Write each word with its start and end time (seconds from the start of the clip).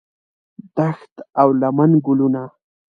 دښت 0.75 1.13
او 1.41 1.47
لمن 1.61 1.91
ګلونه 2.05 2.43